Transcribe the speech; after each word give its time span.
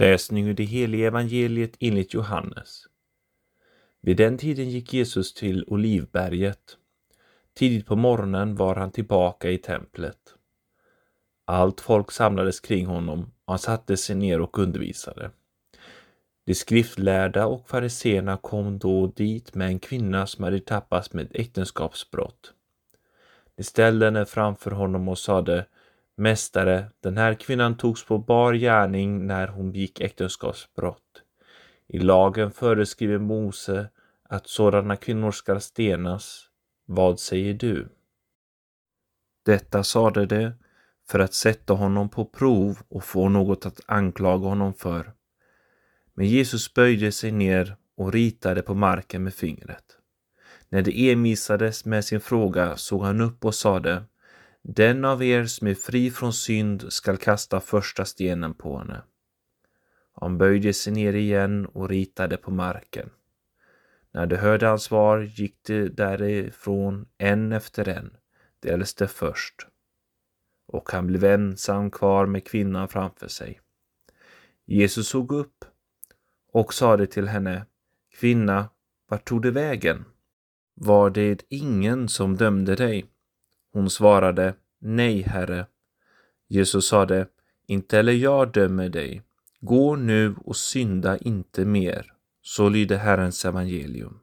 Läsning 0.00 0.48
ur 0.48 0.54
det 0.54 0.64
heliga 0.64 1.06
evangeliet 1.06 1.76
enligt 1.80 2.14
Johannes. 2.14 2.86
Vid 4.00 4.16
den 4.16 4.38
tiden 4.38 4.70
gick 4.70 4.92
Jesus 4.94 5.34
till 5.34 5.64
Olivberget. 5.66 6.76
Tidigt 7.54 7.86
på 7.86 7.96
morgonen 7.96 8.56
var 8.56 8.74
han 8.74 8.90
tillbaka 8.90 9.50
i 9.50 9.58
templet. 9.58 10.16
Allt 11.44 11.80
folk 11.80 12.10
samlades 12.10 12.60
kring 12.60 12.86
honom 12.86 13.20
och 13.44 13.52
han 13.52 13.58
satte 13.58 13.96
sig 13.96 14.16
ner 14.16 14.40
och 14.40 14.58
undervisade. 14.58 15.30
De 16.44 16.54
skriftlärda 16.54 17.46
och 17.46 17.68
fariseerna 17.68 18.36
kom 18.36 18.78
då 18.78 19.06
dit 19.06 19.54
med 19.54 19.68
en 19.68 19.78
kvinna 19.78 20.26
som 20.26 20.44
hade 20.44 20.60
tappats 20.60 21.12
med 21.12 21.28
äktenskapsbrott. 21.30 22.52
De 23.56 23.64
ställde 23.64 24.04
henne 24.06 24.26
framför 24.26 24.70
honom 24.70 25.08
och 25.08 25.18
sade 25.18 25.66
Mästare, 26.20 26.90
den 27.02 27.16
här 27.16 27.34
kvinnan 27.34 27.76
togs 27.76 28.04
på 28.04 28.18
bar 28.18 28.54
gärning 28.54 29.26
när 29.26 29.48
hon 29.48 29.72
begick 29.72 30.00
äktenskapsbrott. 30.00 31.22
I 31.86 31.98
lagen 31.98 32.50
föreskriver 32.50 33.18
Mose 33.18 33.88
att 34.28 34.48
sådana 34.48 34.96
kvinnor 34.96 35.30
skall 35.30 35.60
stenas. 35.60 36.46
Vad 36.86 37.20
säger 37.20 37.54
du? 37.54 37.88
Detta 39.44 39.84
sade 39.84 40.26
de 40.26 40.52
för 41.08 41.18
att 41.18 41.34
sätta 41.34 41.74
honom 41.74 42.08
på 42.08 42.24
prov 42.24 42.78
och 42.88 43.04
få 43.04 43.28
något 43.28 43.66
att 43.66 43.80
anklaga 43.86 44.48
honom 44.48 44.74
för. 44.74 45.12
Men 46.14 46.26
Jesus 46.26 46.74
böjde 46.74 47.12
sig 47.12 47.32
ner 47.32 47.76
och 47.96 48.12
ritade 48.12 48.62
på 48.62 48.74
marken 48.74 49.22
med 49.22 49.34
fingret. 49.34 49.84
När 50.68 50.82
det 50.82 51.10
envisades 51.10 51.84
med 51.84 52.04
sin 52.04 52.20
fråga 52.20 52.76
såg 52.76 53.02
han 53.02 53.20
upp 53.20 53.44
och 53.44 53.54
sade 53.54 54.04
den 54.62 55.04
av 55.04 55.22
er 55.22 55.44
som 55.44 55.66
är 55.66 55.74
fri 55.74 56.10
från 56.10 56.32
synd 56.32 56.92
skall 56.92 57.16
kasta 57.16 57.60
första 57.60 58.04
stenen 58.04 58.54
på 58.54 58.78
henne. 58.78 59.02
Han 60.20 60.38
böjde 60.38 60.72
sig 60.72 60.92
ner 60.92 61.12
igen 61.12 61.66
och 61.66 61.88
ritade 61.88 62.36
på 62.36 62.50
marken. 62.50 63.10
När 64.12 64.26
de 64.26 64.36
hörde 64.36 64.66
hans 64.66 64.82
svar 64.82 65.20
gick 65.20 65.56
de 65.62 65.88
därifrån 65.88 67.08
en 67.18 67.52
efter 67.52 67.88
en, 67.88 68.16
de 68.60 68.70
äldste 68.70 69.08
först. 69.08 69.66
Och 70.66 70.92
han 70.92 71.06
blev 71.06 71.24
ensam 71.24 71.90
kvar 71.90 72.26
med 72.26 72.46
kvinnan 72.46 72.88
framför 72.88 73.28
sig. 73.28 73.60
Jesus 74.66 75.08
såg 75.08 75.32
upp 75.32 75.64
och 76.52 76.74
sade 76.74 77.06
till 77.06 77.28
henne, 77.28 77.66
Kvinna, 78.14 78.68
vart 79.08 79.28
tog 79.28 79.42
du 79.42 79.50
vägen? 79.50 80.04
Var 80.74 81.10
det 81.10 81.42
ingen 81.48 82.08
som 82.08 82.36
dömde 82.36 82.76
dig? 82.76 83.09
Hon 83.72 83.90
svarade, 83.90 84.54
Nej, 84.78 85.22
Herre. 85.22 85.66
Jesus 86.48 86.88
sade, 86.88 87.26
Inte 87.66 87.96
heller 87.96 88.12
jag 88.12 88.52
dömer 88.52 88.88
dig. 88.88 89.22
Gå 89.60 89.96
nu 89.96 90.34
och 90.44 90.56
synda 90.56 91.18
inte 91.18 91.64
mer. 91.64 92.12
Så 92.42 92.68
lyder 92.68 92.96
Herrens 92.96 93.44
evangelium. 93.44 94.20